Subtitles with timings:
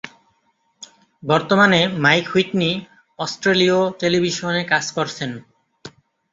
[1.23, 2.69] বর্তমানে Mike Whitney
[3.19, 5.31] অস্ট্রেলীয় টেলিভিশনে কাজ করছেন।